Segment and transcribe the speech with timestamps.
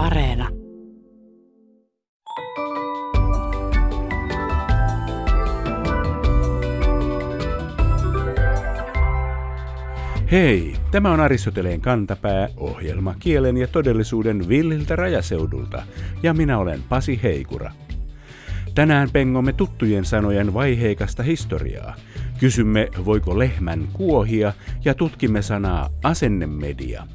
[0.00, 0.48] Areena.
[10.30, 15.82] Hei, tämä on Aristoteleen kantapää, ohjelma kielen ja todellisuuden villiltä rajaseudulta,
[16.22, 17.72] ja minä olen Pasi Heikura.
[18.74, 21.94] Tänään pengomme tuttujen sanojen vaiheikasta historiaa.
[22.38, 24.52] Kysymme, voiko lehmän kuohia,
[24.84, 27.06] ja tutkimme sanaa asennemedia.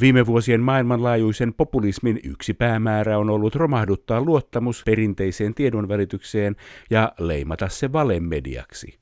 [0.00, 6.56] Viime vuosien maailmanlaajuisen populismin yksi päämäärä on ollut romahduttaa luottamus perinteiseen tiedonvälitykseen
[6.90, 8.98] ja leimata se valemediaksi.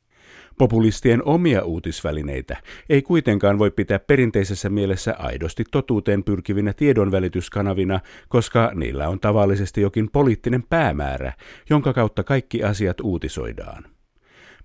[0.59, 2.57] Populistien omia uutisvälineitä
[2.89, 10.11] ei kuitenkaan voi pitää perinteisessä mielessä aidosti totuuteen pyrkivinä tiedonvälityskanavina, koska niillä on tavallisesti jokin
[10.11, 11.33] poliittinen päämäärä,
[11.71, 13.85] jonka kautta kaikki asiat uutisoidaan.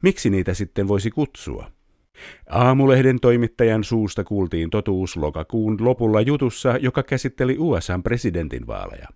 [0.02, 1.79] Miksi niitä sitten voisi kutsua?
[2.50, 9.08] Aamulehden toimittajan suusta kuultiin totuus lokakuun lopulla jutussa, joka käsitteli USAn presidentinvaaleja.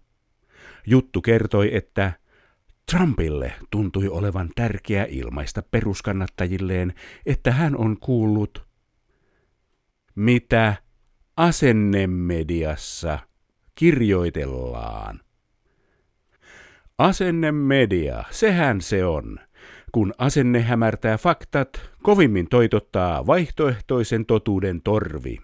[0.87, 2.13] Juttu kertoi, että
[2.91, 6.93] Trumpille tuntui olevan tärkeää ilmaista peruskannattajilleen,
[7.25, 8.65] että hän on kuullut,
[10.15, 10.75] mitä
[11.37, 13.19] asennemediassa
[13.75, 15.19] kirjoitellaan.
[16.97, 19.39] Asennemedia, sehän se on.
[19.93, 21.69] Kun asenne hämärtää faktat,
[22.03, 25.37] kovimmin toitottaa vaihtoehtoisen totuuden torvi.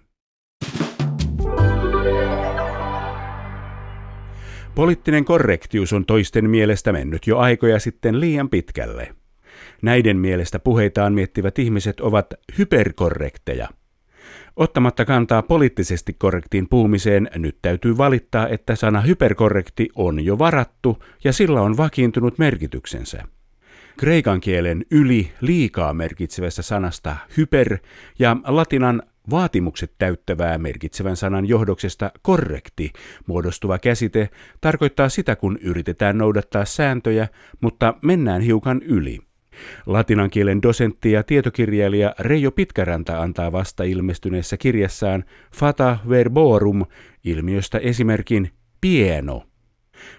[4.76, 9.16] Poliittinen korrektius on toisten mielestä mennyt jo aikoja sitten liian pitkälle.
[9.82, 13.68] Näiden mielestä puheitaan miettivät ihmiset ovat hyperkorrekteja.
[14.56, 21.34] Ottamatta kantaa poliittisesti korrektiin puhumiseen, nyt täytyy valittaa, että sana hyperkorrekti on jo varattu ja
[21.34, 23.24] sillä on vakiintunut merkityksensä.
[24.00, 27.78] Kreikan kielen yli liikaa merkitsevässä sanasta hyper
[28.20, 32.92] ja latinan Vaatimukset täyttävää merkitsevän sanan johdoksesta korrekti
[33.28, 34.30] muodostuva käsite
[34.62, 37.28] tarkoittaa sitä, kun yritetään noudattaa sääntöjä,
[37.62, 39.20] mutta mennään hiukan yli.
[39.86, 45.24] Latinan kielen dosentti ja tietokirjailija Reijo Pitkäranta antaa vasta ilmestyneessä kirjassaan
[45.56, 46.86] Fata Verborum
[47.24, 48.50] ilmiöstä esimerkin
[48.82, 49.49] pieno.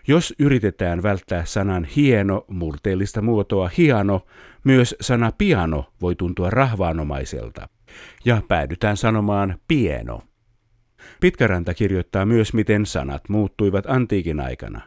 [0.08, 4.26] Jos yritetään välttää sanan hieno murteellista muotoa hiano,
[4.64, 7.68] myös sana piano voi tuntua rahvaanomaiselta
[8.24, 10.22] ja päädytään sanomaan pieno.
[11.20, 14.80] Pitkäranta kirjoittaa myös, miten sanat muuttuivat antiikin aikana.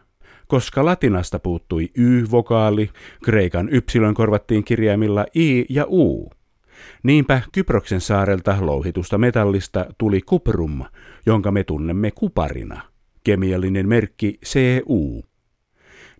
[0.47, 2.89] Koska latinasta puuttui y-vokaali,
[3.23, 6.31] kreikan ypsilön korvattiin kirjaimilla i ja u.
[7.03, 10.83] Niinpä Kyproksen saarelta louhitusta metallista tuli kuprum,
[11.25, 12.81] jonka me tunnemme kuparina,
[13.23, 15.23] kemiallinen merkki CU.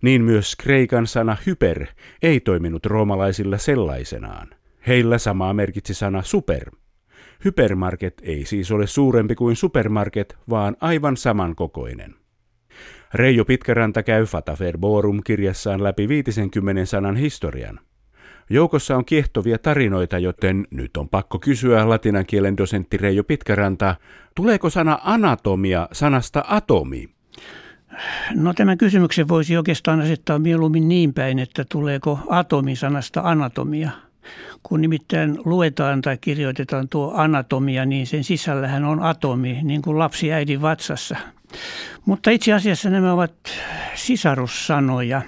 [0.02, 1.86] Niin myös kreikan sana hyper
[2.22, 4.48] ei toiminut roomalaisilla sellaisenaan.
[4.86, 6.70] Heillä samaa merkitsi sana super.
[7.44, 12.14] Hypermarket ei siis ole suurempi kuin supermarket, vaan aivan samankokoinen.
[13.14, 17.80] Reijo Pitkäranta käy Fataferborum kirjassaan läpi 50 sanan historian.
[18.50, 23.96] Joukossa on kiehtovia tarinoita, joten nyt on pakko kysyä latinan kielen dosentti Reijo Pitkäranta,
[24.34, 27.08] tuleeko sana anatomia sanasta atomi?
[28.34, 33.90] No tämän kysymyksen voisi oikeastaan asettaa mieluummin niin päin, että tuleeko atomi sanasta anatomia–
[34.62, 40.32] kun nimittäin luetaan tai kirjoitetaan tuo anatomia, niin sen sisällähän on atomi, niin kuin lapsi
[40.32, 41.16] äidin vatsassa.
[42.06, 43.34] Mutta itse asiassa nämä ovat
[43.94, 45.22] sisarussanoja.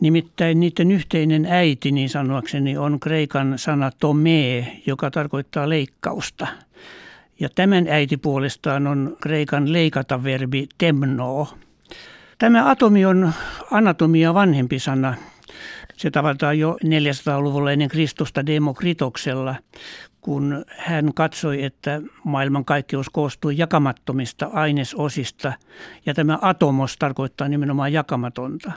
[0.00, 6.46] Nimittäin niiden yhteinen äiti, niin sanoakseni, on kreikan sana tome, joka tarkoittaa leikkausta.
[7.40, 11.48] Ja tämän äiti puolestaan on kreikan leikata verbi temno.
[12.38, 13.32] Tämä atomi on
[13.70, 15.14] anatomia vanhempi sana,
[15.96, 19.54] se tavataan jo 400-luvulla ennen Kristusta Demokritoksella,
[20.20, 25.52] kun hän katsoi, että maailmankaikkeus koostuu jakamattomista ainesosista
[26.06, 28.72] ja tämä atomos tarkoittaa nimenomaan jakamatonta.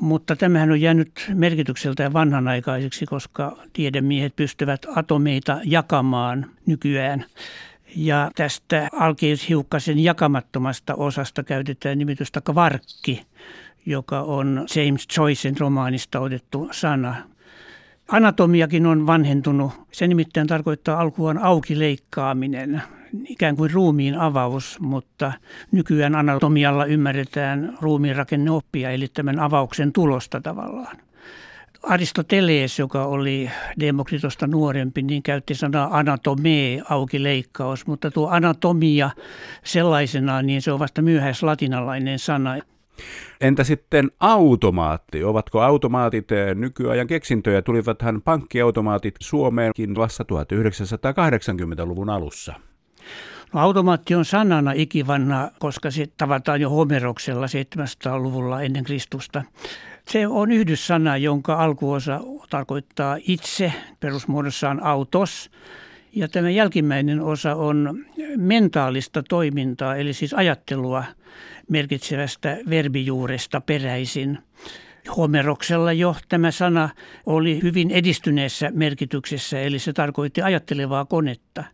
[0.00, 7.24] Mutta tämähän on jäänyt merkitykseltään vanhanaikaiseksi, koska tiedemiehet pystyvät atomeita jakamaan nykyään.
[7.96, 13.22] Ja tästä alkeushiukkasen jakamattomasta osasta käytetään nimitystä kvarkki,
[13.86, 17.14] joka on James Joycen romaanista otettu sana.
[18.08, 19.72] Anatomiakin on vanhentunut.
[19.92, 22.82] Se nimittäin tarkoittaa alkuun auki leikkaaminen,
[23.28, 25.32] ikään kuin ruumiin avaus, mutta
[25.72, 30.96] nykyään anatomialla ymmärretään ruumiin rakenneoppia, eli tämän avauksen tulosta tavallaan.
[31.82, 39.10] Aristoteles, joka oli Demokritosta nuorempi, niin käytti sanaa anatomee, auki leikkaus, mutta tuo anatomia
[39.64, 42.56] sellaisenaan, niin se on vasta myöhäislatinalainen sana.
[43.40, 45.24] Entä sitten automaatti?
[45.24, 47.62] Ovatko automaatit eh, nykyajan keksintöjä?
[47.62, 52.54] Tulivathan pankkiautomaatit Suomeenkin vasta 1980-luvun alussa.
[53.52, 59.42] No automaatti on sanana ikivanna, koska se tavataan jo Homeroksella 700-luvulla ennen Kristusta.
[60.08, 62.20] Se on yhdyssana, jonka alkuosa
[62.50, 65.50] tarkoittaa itse, perusmuodossaan autos,
[66.12, 68.04] ja tämä jälkimmäinen osa on
[68.36, 71.04] mentaalista toimintaa, eli siis ajattelua
[71.68, 74.38] merkitsevästä verbijuuresta peräisin.
[75.16, 76.88] Homeroksella jo tämä sana
[77.26, 81.64] oli hyvin edistyneessä merkityksessä, eli se tarkoitti ajattelevaa konetta.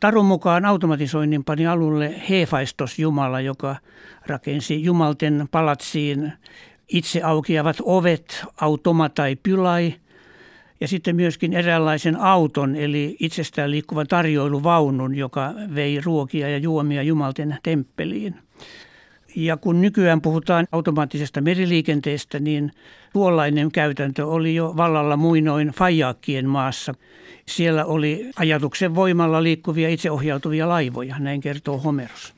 [0.00, 3.76] Tarun mukaan automatisoinnin pani alulle Hefaistos Jumala, joka
[4.26, 6.32] rakensi Jumalten palatsiin
[6.88, 9.94] itse aukeavat ovet, automa tai pylai–
[10.80, 17.58] ja sitten myöskin eräänlaisen auton, eli itsestään liikkuvan tarjoiluvaunun, joka vei ruokia ja juomia Jumalten
[17.62, 18.34] temppeliin.
[19.36, 22.70] Ja kun nykyään puhutaan automaattisesta meriliikenteestä, niin
[23.12, 26.94] tuollainen käytäntö oli jo vallalla muinoin Fajaakkien maassa.
[27.48, 32.34] Siellä oli ajatuksen voimalla liikkuvia itseohjautuvia laivoja, näin kertoo Homeros.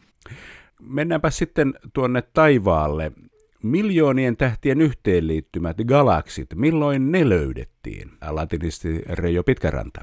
[0.80, 3.12] Mennäänpä sitten tuonne taivaalle.
[3.62, 8.10] Miljoonien tähtien yhteenliittymät galaksit, milloin ne löydettiin?
[8.30, 10.00] Latinisti Reijo Pitkäranta.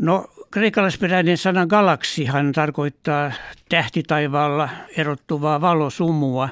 [0.00, 3.32] No kreikkalaisperäinen sana galaksihan tarkoittaa
[3.68, 6.48] tähtitaivaalla erottuvaa valosumua.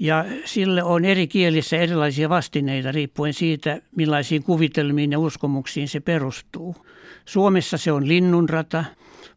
[0.00, 6.76] Ja sille on eri kielissä erilaisia vastineita riippuen siitä, millaisiin kuvitelmiin ja uskomuksiin se perustuu.
[7.24, 8.84] Suomessa se on linnunrata,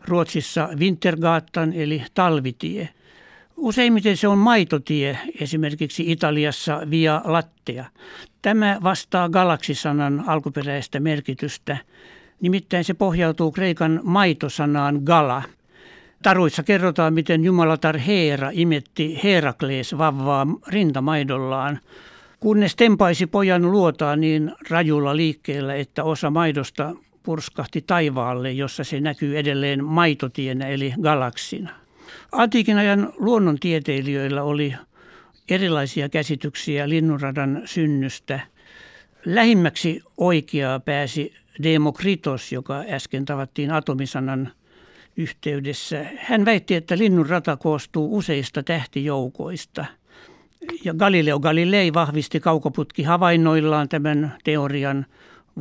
[0.08, 2.90] Ruotsissa Wintergatan eli talvitie–
[3.62, 7.86] Useimmiten se on maitotie, esimerkiksi Italiassa via lattea.
[8.42, 11.78] Tämä vastaa galaksisanan alkuperäistä merkitystä.
[12.42, 15.44] Nimittäin se pohjautuu kreikan maitosanaan gala.
[16.24, 21.80] Taruissa kerrotaan, miten jumalatar Heera imetti Heraklees vavvaa rintamaidollaan,
[22.40, 29.38] kunnes tempaisi pojan luotaan niin rajulla liikkeellä, että osa maidosta purskahti taivaalle, jossa se näkyy
[29.38, 31.70] edelleen maitotienä eli galaksina.
[32.32, 34.74] Antiikin ajan luonnontieteilijöillä oli
[35.50, 38.40] erilaisia käsityksiä linnunradan synnystä.
[39.26, 41.34] Lähimmäksi oikeaa pääsi
[41.64, 44.52] Demokritos, joka äsken tavattiin atomisanan
[45.18, 46.06] yhteydessä.
[46.18, 49.86] Hän väitti, että linnunrata koostuu useista tähtijoukoista.
[50.84, 55.06] Ja Galileo Galilei vahvisti kaukoputki havainnoillaan tämän teorian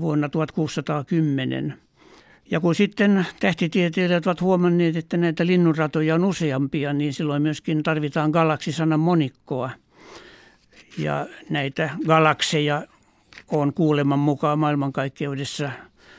[0.01, 1.75] vuonna 1610.
[2.51, 8.31] Ja kun sitten tähtitieteilijät ovat huomanneet, että näitä linnunratoja on useampia, niin silloin myöskin tarvitaan
[8.31, 9.71] galaksisanan monikkoa.
[10.99, 12.83] Ja näitä galakseja
[13.52, 15.70] on kuuleman mukaan maailmankaikkeudessa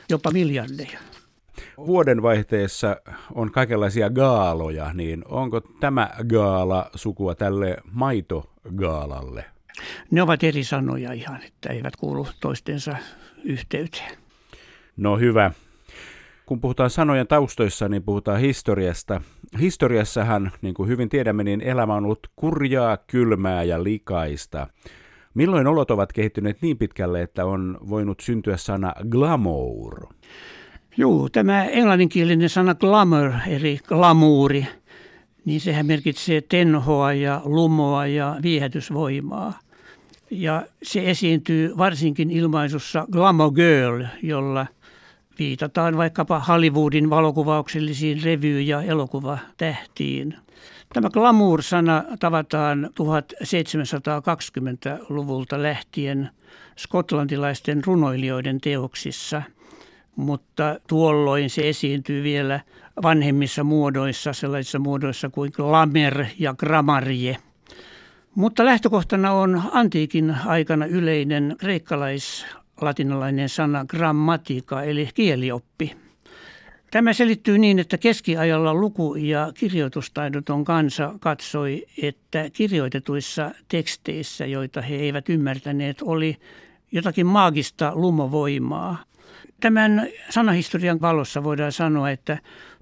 [0.08, 0.98] jopa miljardeja.
[1.76, 2.96] Vuodenvaihteessa
[3.34, 9.44] on kaikenlaisia gaaloja, niin onko tämä gaala sukua tälle maitogaalalle?
[10.10, 12.96] Ne ovat eri sanoja ihan, että eivät kuulu toistensa
[13.44, 14.18] yhteyteen.
[14.96, 15.50] No hyvä
[16.46, 19.20] kun puhutaan sanojen taustoissa, niin puhutaan historiasta.
[19.60, 24.66] Historiassahan, niin kuin hyvin tiedämme, niin elämä on ollut kurjaa, kylmää ja likaista.
[25.34, 30.06] Milloin olot ovat kehittyneet niin pitkälle, että on voinut syntyä sana glamour?
[30.96, 34.66] Joo, tämä englanninkielinen sana glamour, eli glamuuri,
[35.44, 39.58] niin sehän merkitsee tenhoa ja lumoa ja viehätysvoimaa.
[40.30, 44.66] Ja se esiintyy varsinkin ilmaisussa glamour girl, jolla–
[45.38, 50.34] Viitataan vaikkapa Hollywoodin valokuvauksellisiin revy- ja elokuvatähtiin.
[50.92, 56.30] Tämä glamour-sana tavataan 1720-luvulta lähtien
[56.78, 59.42] skotlantilaisten runoilijoiden teoksissa,
[60.16, 62.60] mutta tuolloin se esiintyy vielä
[63.02, 67.36] vanhemmissa muodoissa, sellaisissa muodoissa kuin glamour ja gramarje.
[68.34, 72.46] Mutta lähtökohtana on antiikin aikana yleinen kreikkalais
[72.80, 76.01] latinalainen sana grammatika eli kielioppi.
[76.92, 84.94] Tämä selittyy niin, että keskiajalla luku- ja kirjoitustaidoton kansa katsoi, että kirjoitetuissa teksteissä, joita he
[84.94, 86.36] eivät ymmärtäneet, oli
[86.92, 89.04] jotakin maagista lumovoimaa.
[89.60, 92.38] Tämän sanahistorian valossa voidaan sanoa, että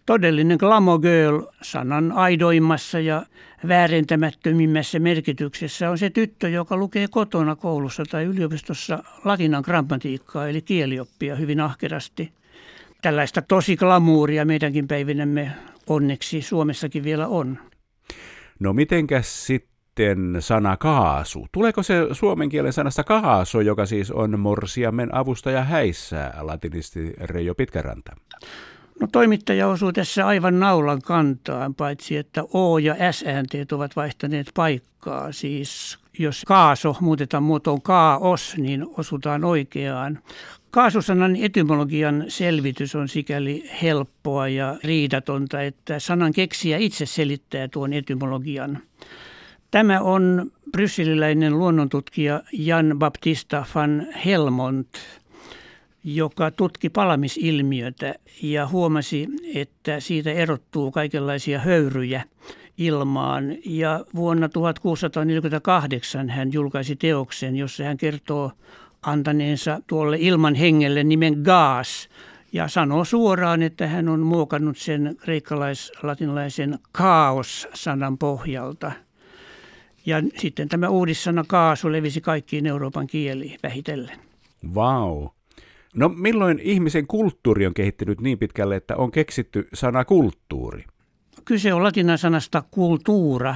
[0.06, 3.26] todellinen glamour girl sanan aidoimmassa ja
[3.68, 11.36] väärentämättömimmässä merkityksessä on se tyttö, joka lukee kotona koulussa tai yliopistossa latinan grammatiikkaa eli kielioppia
[11.36, 12.39] hyvin ahkerasti.
[13.02, 15.52] Tällaista tosi glamuuria meidänkin päivinämme
[15.86, 17.58] onneksi Suomessakin vielä on.
[18.58, 21.46] No mitenkäs sitten sana kaasu?
[21.52, 28.12] Tuleeko se suomen kielen sanasta kaaso, joka siis on morsiamen avustaja häissä, latinisti Reijo Pitkäranta?
[29.00, 35.32] No toimittaja osuu tässä aivan naulan kantaan, paitsi että O- ja S-äänteet ovat vaihtaneet paikkaa.
[35.32, 40.18] Siis jos kaaso muutetaan muotoon kaos, niin osutaan oikeaan.
[40.70, 48.78] Kaasusanan etymologian selvitys on sikäli helppoa ja riidatonta, että sanan keksiä itse selittää tuon etymologian.
[49.70, 54.88] Tämä on brysseliläinen luonnontutkija Jan Baptista van Helmont,
[56.04, 62.24] joka tutki palamisilmiötä ja huomasi, että siitä erottuu kaikenlaisia höyryjä
[62.78, 63.56] ilmaan.
[63.66, 68.52] Ja vuonna 1648 hän julkaisi teoksen, jossa hän kertoo
[69.02, 72.08] antaneensa tuolle ilman hengelle nimen gas
[72.52, 78.92] ja sanoo suoraan, että hän on muokannut sen kreikkalais-latinalaisen kaos-sanan pohjalta.
[80.06, 84.18] Ja sitten tämä uudissana kaasu levisi kaikkiin Euroopan kieliin vähitellen.
[84.74, 85.18] Vau.
[85.18, 85.28] Wow.
[85.94, 90.84] No milloin ihmisen kulttuuri on kehittynyt niin pitkälle, että on keksitty sana kulttuuri?
[91.44, 93.54] Kyse on latinan sanasta kultuura,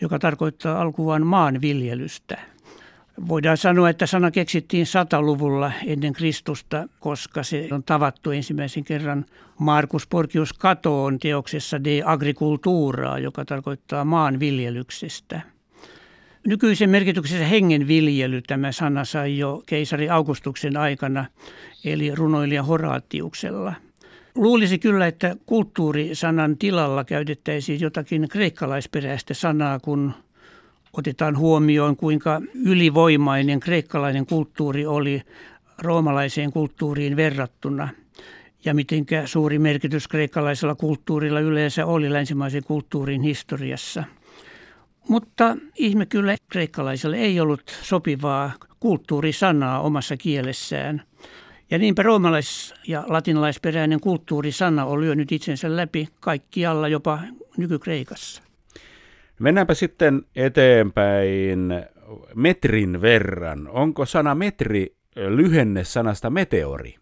[0.00, 2.38] joka tarkoittaa alkuaan maanviljelystä.
[3.28, 9.24] Voidaan sanoa, että sana keksittiin sataluvulla ennen Kristusta, koska se on tavattu ensimmäisen kerran
[9.58, 15.40] Markus Porcius Katoon teoksessa De Agricultura, joka tarkoittaa maanviljelyksestä.
[16.46, 21.24] Nykyisen merkityksessä hengenviljely tämä sana sai jo keisari Augustuksen aikana,
[21.84, 23.74] eli runoilija Horatiuksella.
[24.34, 30.12] Luulisi kyllä, että kulttuurisanan tilalla käytettäisiin jotakin kreikkalaisperäistä sanaa, kun
[30.92, 35.22] otetaan huomioon, kuinka ylivoimainen kreikkalainen kulttuuri oli
[35.78, 37.88] roomalaiseen kulttuuriin verrattuna
[38.64, 44.04] ja miten suuri merkitys kreikkalaisella kulttuurilla yleensä oli länsimaisen kulttuurin historiassa.
[45.08, 51.02] Mutta ihme kyllä kreikkalaiselle ei ollut sopivaa kulttuurisanaa omassa kielessään.
[51.70, 57.18] Ja niinpä roomalais- ja latinalaisperäinen kulttuurisana on lyönyt itsensä läpi kaikkialla, jopa
[57.56, 58.42] nykykreikassa.
[59.42, 61.72] Mennäänpä sitten eteenpäin
[62.34, 63.68] metrin verran.
[63.68, 66.94] Onko sana metri lyhenne sanasta meteori?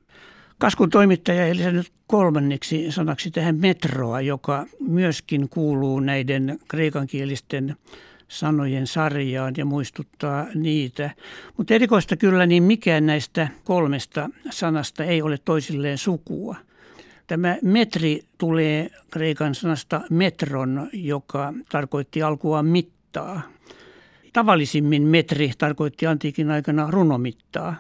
[0.59, 7.77] Kaskun toimittaja ei lisännyt kolmanneksi sanaksi tähän metroa, joka myöskin kuuluu näiden kreikankielisten
[8.29, 11.11] sanojen sarjaan ja muistuttaa niitä.
[11.57, 16.57] Mutta erikoista kyllä, niin mikään näistä kolmesta sanasta ei ole toisilleen sukua.
[17.31, 23.43] Tämä metri tulee kreikan sanasta metron, joka tarkoitti alkua mittaa.
[24.33, 27.77] Tavallisimmin metri tarkoitti antiikin aikana runomittaa.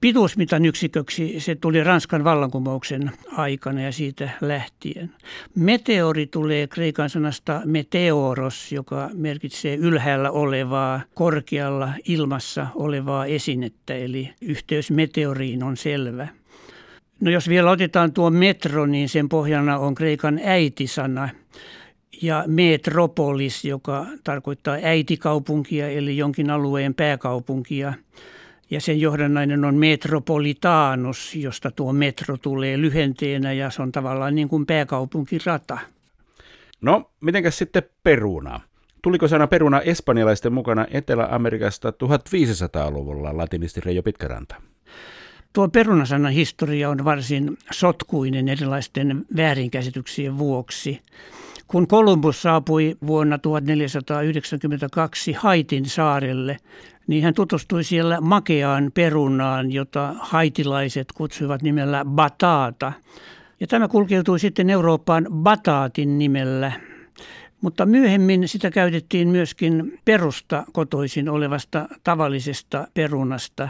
[0.00, 5.14] Pituusmitan yksiköksi se tuli Ranskan vallankumouksen aikana ja siitä lähtien.
[5.54, 14.90] Meteori tulee kreikan sanasta meteoros, joka merkitsee ylhäällä olevaa, korkealla ilmassa olevaa esinettä, eli yhteys
[14.90, 16.39] meteoriin on selvä.
[17.20, 21.28] No jos vielä otetaan tuo metro, niin sen pohjana on kreikan äitisana
[22.22, 27.94] ja metropolis, joka tarkoittaa äitikaupunkia eli jonkin alueen pääkaupunkia.
[28.70, 34.48] Ja sen johdannainen on metropolitaanus, josta tuo metro tulee lyhenteenä ja se on tavallaan niin
[34.48, 35.78] kuin pääkaupunkirata.
[36.80, 38.60] No, mitenkäs sitten peruna?
[39.02, 44.69] Tuliko sana peruna espanjalaisten mukana Etelä-Amerikasta 1500-luvulla latinisti Reijo Pitkäranta?
[45.52, 51.00] Tuo perunasanan historia on varsin sotkuinen erilaisten väärinkäsityksien vuoksi.
[51.66, 56.56] Kun Kolumbus saapui vuonna 1492 Haitin saarelle,
[57.06, 62.92] niin hän tutustui siellä makeaan perunaan, jota haitilaiset kutsuivat nimellä batata.
[63.60, 66.72] Ja tämä kulkeutui sitten Eurooppaan bataatin nimellä,
[67.60, 73.68] mutta myöhemmin sitä käytettiin myöskin perusta kotoisin olevasta tavallisesta perunasta.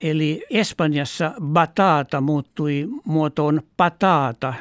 [0.00, 4.54] Eli Espanjassa batata muuttui muotoon patata.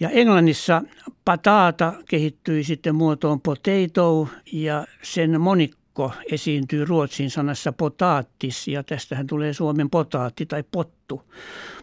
[0.00, 0.82] Ja Englannissa
[1.24, 9.52] patata kehittyi sitten muotoon potato ja sen monikko esiintyy ruotsin sanassa potaattis ja tästähän tulee
[9.52, 11.22] Suomen potaatti tai pottu.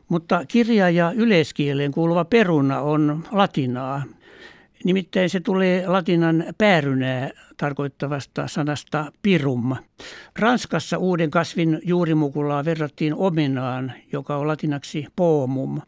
[0.09, 4.03] Mutta kirja- ja yleiskieleen kuuluva peruna on latinaa
[4.83, 9.75] Nimittäin se tulee latinan päärynää tarkoittavasta sanasta pirum.
[10.39, 15.81] Ranskassa uuden kasvin juurimukulaa verrattiin omenaan, joka on latinaksi pomum.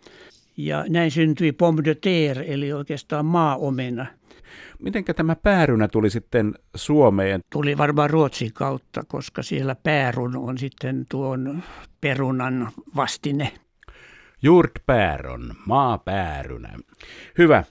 [0.57, 4.05] Ja näin syntyi pomme de terre, eli oikeastaan maaomena.
[4.79, 7.41] Miten tämä päärynä tuli sitten Suomeen?
[7.51, 11.63] Tuli varmaan Ruotsin kautta, koska siellä päärun on sitten tuon
[12.01, 13.51] perunan vastine.
[14.41, 16.69] Jurtpääron, maapäärynä.
[17.37, 17.63] Hyvä.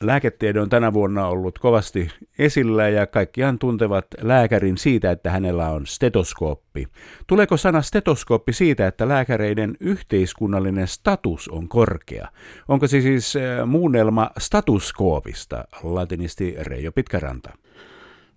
[0.00, 5.86] Lääketiede on tänä vuonna ollut kovasti esillä ja kaikkiaan tuntevat lääkärin siitä, että hänellä on
[5.86, 6.86] stetoskooppi.
[7.26, 12.28] Tuleeko sana stetoskooppi siitä, että lääkäreiden yhteiskunnallinen status on korkea?
[12.68, 17.50] Onko se siis äh, muunnelma statuskoopista, latinisti Reijo Pitkäranta?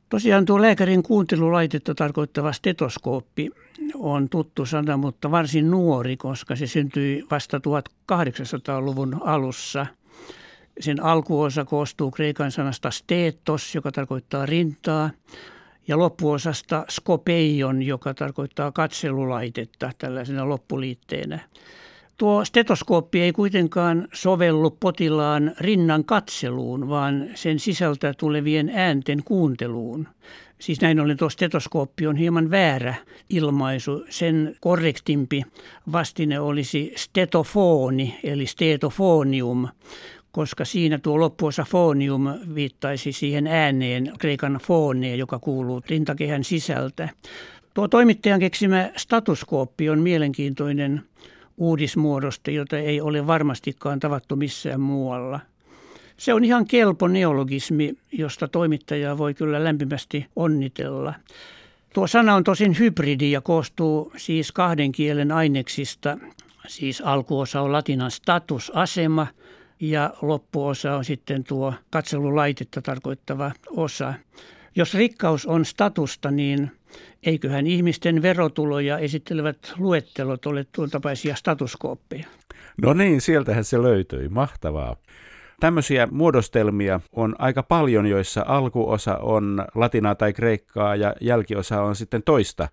[0.10, 3.50] Tosiaan tuo lääkärin kuuntelulaitetta tarkoittava stetoskooppi
[3.96, 9.86] on tuttu sana, mutta varsin nuori, koska se syntyi vasta 1800-luvun alussa.
[10.80, 15.10] Sen alkuosa koostuu kreikan sanasta stetos, joka tarkoittaa rintaa,
[15.88, 21.40] ja loppuosasta skopeion, joka tarkoittaa katselulaitetta tällaisena loppuliitteenä.
[22.18, 30.08] Tuo stetoskooppi ei kuitenkaan sovellu potilaan rinnan katseluun, vaan sen sisältä tulevien äänten kuunteluun.
[30.60, 32.96] Siis näin ollen tuo stetoskooppi on hieman väärä
[33.30, 34.06] ilmaisu.
[34.10, 35.44] Sen korrektimpi
[35.92, 39.68] vastine olisi stetofoni eli stetofonium,
[40.32, 47.10] koska siinä tuo loppuosa fonium viittaisi siihen ääneen, kreikan foneen, joka kuuluu rintakehän sisältä.
[47.74, 51.02] Tuo toimittajan keksimä statuskooppi on mielenkiintoinen
[51.58, 55.40] uudismuodosta, jota ei ole varmastikaan tavattu missään muualla.
[56.18, 61.14] Se on ihan kelpo neologismi, josta toimittajaa voi kyllä lämpimästi onnitella.
[61.94, 66.18] Tuo sana on tosin hybridi ja koostuu siis kahden kielen aineksista.
[66.68, 69.28] Siis alkuosa on latinan status, asema
[69.80, 74.14] ja loppuosa on sitten tuo katselulaitetta tarkoittava osa.
[74.76, 76.72] Jos rikkaus on statusta, niin
[77.24, 82.28] eiköhän ihmisten verotuloja esittelevät luettelot ole tuon tapaisia statuskooppeja.
[82.82, 84.30] No niin, sieltähän se löytyi.
[84.30, 84.96] Mahtavaa.
[85.60, 92.24] Tämmöisiä muodostelmia on aika paljon, joissa alkuosa on latinaa tai kreikkaa ja jälkiosa on sitten
[92.24, 92.68] toista.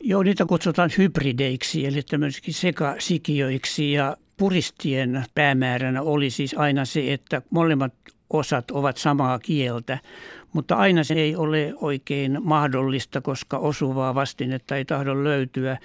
[0.00, 7.42] Joo, niitä kutsutaan hybrideiksi, eli tämmöisiksi sekasikiöiksi ja puristien päämääränä oli siis aina se, että
[7.50, 7.94] molemmat
[8.30, 9.98] osat ovat samaa kieltä,
[10.52, 15.78] mutta aina se ei ole oikein mahdollista, koska osuvaa vastinetta ei tahdo löytyä.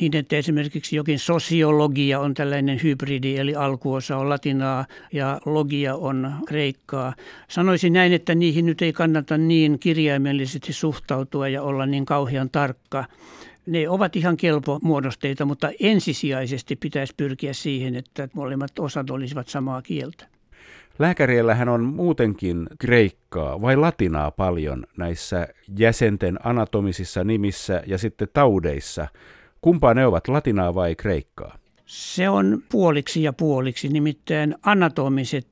[0.00, 6.32] Niin, että esimerkiksi jokin sosiologia on tällainen hybridi, eli alkuosa on latinaa ja logia on
[6.46, 7.14] kreikkaa.
[7.48, 13.04] Sanoisin näin, että niihin nyt ei kannata niin kirjaimellisesti suhtautua ja olla niin kauhean tarkka.
[13.70, 19.82] Ne ovat ihan kelpo muodosteita, mutta ensisijaisesti pitäisi pyrkiä siihen, että molemmat osat olisivat samaa
[19.82, 20.26] kieltä.
[20.98, 25.48] Lääkäriellähän on muutenkin kreikkaa vai latinaa paljon näissä
[25.78, 29.08] jäsenten anatomisissa nimissä ja sitten taudeissa.
[29.60, 31.59] Kumpaa ne ovat, latinaa vai kreikkaa?
[31.90, 35.48] Se on puoliksi ja puoliksi, nimittäin anatomiset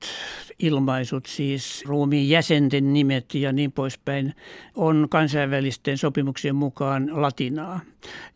[0.59, 4.35] ilmaisut, siis ruumiin jäsenten nimet ja niin poispäin,
[4.74, 7.81] on kansainvälisten sopimuksien mukaan latinaa.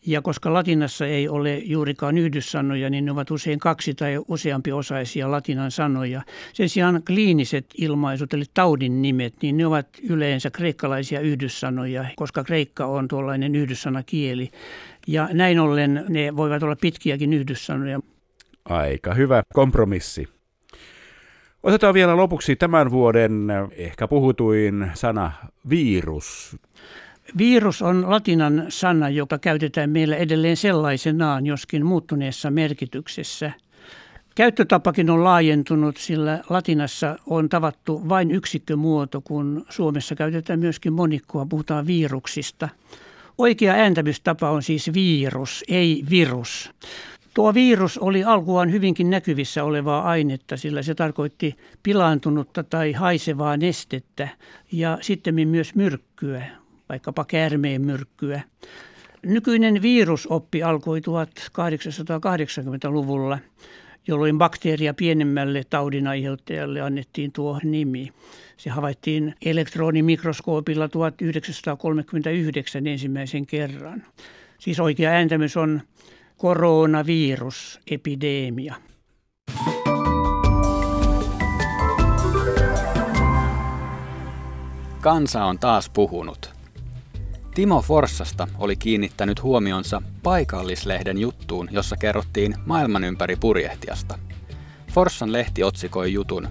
[0.06, 5.30] Ja koska latinassa ei ole juurikaan yhdyssanoja, niin ne ovat usein kaksi tai useampi osaisia
[5.30, 6.22] latinan sanoja.
[6.52, 12.86] Sen sijaan kliiniset ilmaisut, eli taudin nimet, niin ne ovat yleensä kreikkalaisia yhdyssanoja, koska kreikka
[12.86, 14.50] on tuollainen yhdyssanakieli.
[15.06, 18.00] Ja näin ollen ne voivat olla pitkiäkin yhdyssanoja.
[18.64, 20.28] Aika hyvä kompromissi.
[21.62, 25.32] Otetaan vielä lopuksi tämän vuoden ehkä puhutuin sana
[25.68, 26.56] virus.
[27.38, 33.52] Virus on latinan sana, joka käytetään meillä edelleen sellaisenaan, joskin muuttuneessa merkityksessä.
[34.34, 41.86] Käyttötapakin on laajentunut, sillä latinassa on tavattu vain yksikkömuoto, kun Suomessa käytetään myöskin monikkoa, puhutaan
[41.86, 42.68] viruksista.
[43.38, 46.70] Oikea ääntämystapa on siis virus, ei virus.
[47.34, 54.28] Tuo virus oli alkuaan hyvinkin näkyvissä olevaa ainetta, sillä se tarkoitti pilaantunutta tai haisevaa nestettä
[54.72, 56.46] ja sitten myös myrkkyä,
[56.88, 58.42] vaikkapa käärmeen myrkkyä.
[59.22, 63.38] Nykyinen virusoppi alkoi 1880-luvulla,
[64.06, 68.12] jolloin bakteeria pienemmälle taudin aiheuttajalle annettiin tuo nimi.
[68.56, 74.02] Se havaittiin elektronimikroskoopilla 1939 ensimmäisen kerran.
[74.58, 75.80] Siis oikea ääntämys on
[76.36, 78.74] koronavirusepidemia.
[85.00, 86.51] Kansa on taas puhunut.
[87.54, 94.18] Timo Forssasta oli kiinnittänyt huomionsa paikallislehden juttuun, jossa kerrottiin maailman ympäri purjehtiasta.
[94.92, 96.48] Forssan lehti otsikoi jutun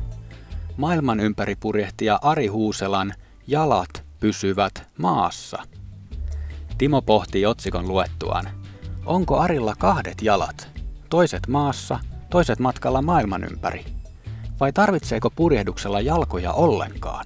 [0.78, 3.14] Maailman ympäri purjehtija Ari Huuselan
[3.48, 5.64] Jalat pysyvät maassa.
[6.78, 8.50] Timo pohti otsikon luettuaan–
[9.06, 10.70] Onko Arilla kahdet jalat?
[11.10, 13.86] Toiset maassa, toiset matkalla maailman ympäri?
[14.60, 17.26] Vai tarvitseeko purjehduksella jalkoja ollenkaan?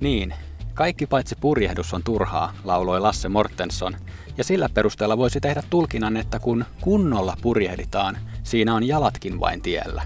[0.00, 0.34] Niin,
[0.74, 3.96] kaikki paitsi purjehdus on turhaa, lauloi Lasse Mortensson,
[4.38, 10.02] ja sillä perusteella voisi tehdä tulkinnan, että kun kunnolla purjehditaan, siinä on jalatkin vain tiellä.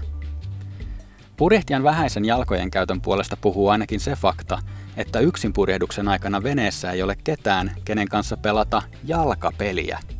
[1.37, 4.61] Purjehtijan vähäisen jalkojen käytön puolesta puhuu ainakin se fakta,
[4.97, 9.99] että yksin purjehduksen aikana veneessä ei ole ketään, kenen kanssa pelata jalkapeliä–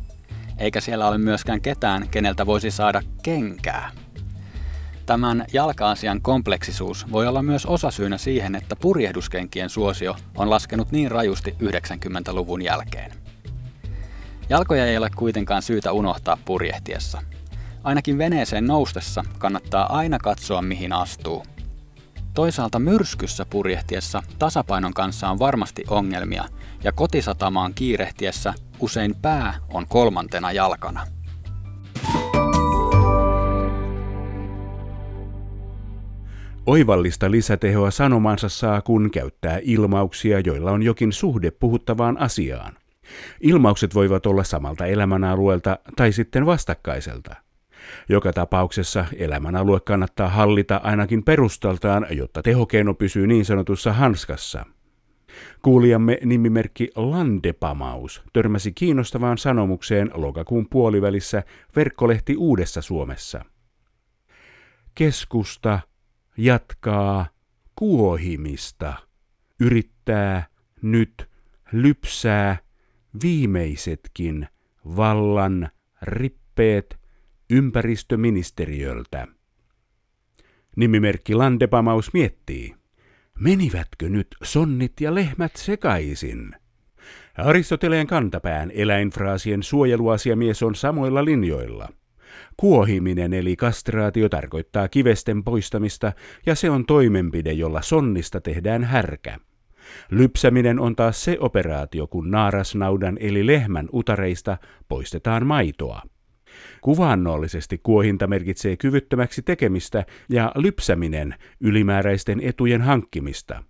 [0.58, 3.90] eikä siellä ole myöskään ketään, keneltä voisi saada kenkää.
[5.08, 11.56] Tämän jalka-asian kompleksisuus voi olla myös osasyynä siihen, että purjehduskenkien suosio on laskenut niin rajusti
[11.62, 13.12] 90-luvun jälkeen.
[14.48, 17.22] Jalkoja ei ole kuitenkaan syytä unohtaa purjehtiessa.
[17.84, 21.46] Ainakin veneeseen noustessa kannattaa aina katsoa mihin astuu.
[22.34, 26.44] Toisaalta myrskyssä purjehtiessa tasapainon kanssa on varmasti ongelmia,
[26.84, 31.17] ja kotisatamaan kiirehtiessä usein pää on kolmantena jalkana.
[36.68, 42.72] Oivallista lisätehoa sanomansa saa, kun käyttää ilmauksia, joilla on jokin suhde puhuttavaan asiaan.
[43.40, 47.36] Ilmaukset voivat olla samalta elämänalueelta tai sitten vastakkaiselta.
[48.08, 54.66] Joka tapauksessa elämänalue kannattaa hallita ainakin perustaltaan, jotta tehokeino pysyy niin sanotussa hanskassa.
[55.62, 61.42] Kuulijamme nimimerkki Landepamaus törmäsi kiinnostavaan sanomukseen lokakuun puolivälissä
[61.76, 63.44] verkkolehti Uudessa Suomessa.
[64.94, 65.80] Keskusta
[66.38, 67.26] jatkaa
[67.76, 68.94] kuohimista,
[69.60, 70.46] yrittää
[70.82, 71.28] nyt
[71.72, 72.58] lypsää
[73.22, 74.48] viimeisetkin
[74.96, 75.68] vallan
[76.02, 76.98] rippeet
[77.50, 79.26] ympäristöministeriöltä.
[80.76, 82.74] Nimimerkki Landepamaus miettii,
[83.40, 86.54] menivätkö nyt sonnit ja lehmät sekaisin?
[87.36, 91.88] Aristoteleen kantapään eläinfraasien suojeluasiamies on samoilla linjoilla.
[92.60, 96.12] Kuohiminen eli kastraatio tarkoittaa kivesten poistamista
[96.46, 99.38] ja se on toimenpide, jolla sonnista tehdään härkä.
[100.10, 106.02] Lypsäminen on taas se operaatio, kun naarasnaudan eli lehmän utareista poistetaan maitoa.
[106.80, 113.62] Kuvaannollisesti kuohinta merkitsee kyvyttömäksi tekemistä ja lypsäminen ylimääräisten etujen hankkimista.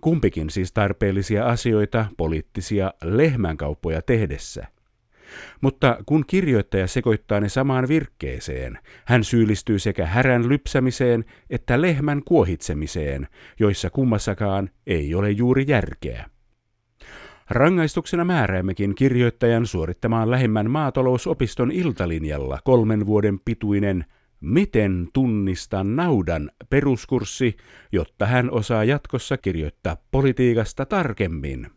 [0.00, 4.75] Kumpikin siis tarpeellisia asioita poliittisia lehmänkauppoja tehdessä.
[5.60, 13.28] Mutta kun kirjoittaja sekoittaa ne samaan virkkeeseen, hän syyllistyy sekä härän lypsämiseen että lehmän kuohitsemiseen,
[13.60, 16.24] joissa kummassakaan ei ole juuri järkeä.
[17.50, 24.04] Rangaistuksena määräämmekin kirjoittajan suorittamaan lähimmän maatalousopiston iltalinjalla kolmen vuoden pituinen
[24.40, 27.56] Miten tunnistaa naudan peruskurssi,
[27.92, 31.70] jotta hän osaa jatkossa kirjoittaa politiikasta tarkemmin.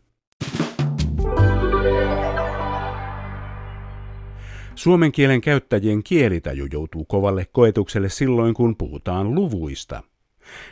[4.80, 10.02] Suomen kielen käyttäjien kielitaju joutuu kovalle koetukselle silloin, kun puhutaan luvuista.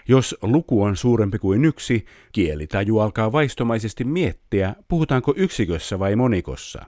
[0.09, 6.87] Jos luku on suurempi kuin yksi, kielitaju alkaa vaistomaisesti miettiä, puhutaanko yksikössä vai monikossa.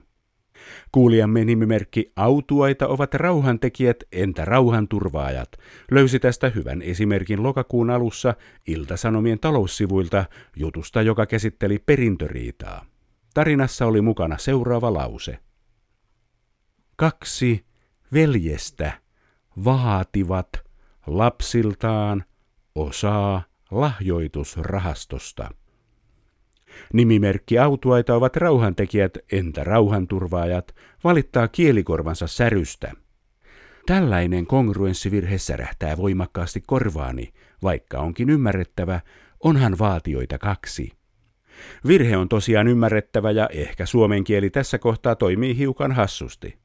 [0.91, 5.49] Kuulijamme nimimerkki Autuaita ovat rauhantekijät, entä rauhanturvaajat,
[5.91, 8.33] löysi tästä hyvän esimerkin lokakuun alussa
[8.67, 12.85] Iltasanomien taloussivuilta jutusta, joka käsitteli perintöriitaa.
[13.33, 15.39] Tarinassa oli mukana seuraava lause.
[16.95, 17.65] Kaksi
[18.13, 18.93] veljestä
[19.63, 20.49] vaativat
[21.07, 22.23] lapsiltaan
[22.75, 25.49] osaa lahjoitusrahastosta.
[26.93, 32.91] Nimimerkki autuaita ovat rauhantekijät, entä rauhanturvaajat, valittaa kielikorvansa särystä.
[33.85, 39.01] Tällainen kongruenssivirhe särähtää voimakkaasti korvaani, vaikka onkin ymmärrettävä,
[39.43, 40.91] onhan vaatioita kaksi.
[41.87, 46.60] Virhe on tosiaan ymmärrettävä ja ehkä suomen kieli tässä kohtaa toimii hiukan hassusti.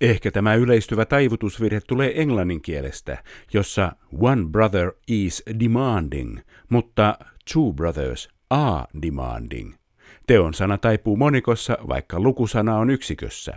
[0.00, 3.22] Ehkä tämä yleistyvä taivutusvirhe tulee englannin kielestä,
[3.52, 7.18] jossa one brother is demanding, mutta
[7.52, 9.74] two brothers are demanding.
[10.26, 13.54] Teon sana taipuu monikossa, vaikka lukusana on yksikössä.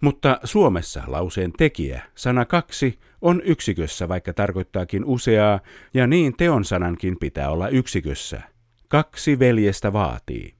[0.00, 5.60] Mutta Suomessa lauseen tekijä, sana kaksi, on yksikössä, vaikka tarkoittaakin useaa,
[5.94, 8.42] ja niin teon sanankin pitää olla yksikössä.
[8.88, 10.54] Kaksi veljestä vaatii.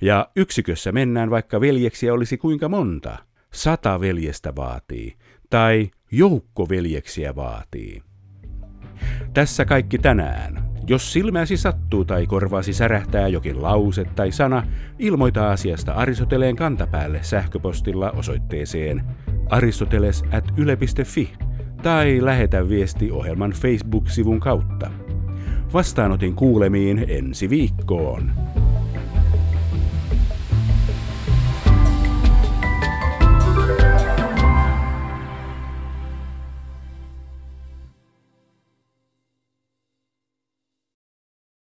[0.00, 3.18] Ja yksikössä mennään, vaikka veljeksiä olisi kuinka monta–
[3.52, 5.16] sata veljestä vaatii
[5.50, 8.02] tai joukko veljeksiä vaatii.
[9.34, 10.68] Tässä kaikki tänään.
[10.86, 14.66] Jos silmäsi sattuu tai korvaasi särähtää jokin lause tai sana,
[14.98, 19.04] ilmoita asiasta Aristoteleen kantapäälle sähköpostilla osoitteeseen
[19.50, 21.32] aristoteles at yle.fi
[21.82, 24.90] tai lähetä viesti ohjelman Facebook-sivun kautta.
[25.72, 28.32] Vastaanotin kuulemiin ensi viikkoon.